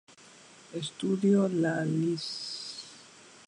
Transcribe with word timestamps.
Estudio 0.79 1.43
la 1.57 1.75
Lic. 1.91 2.25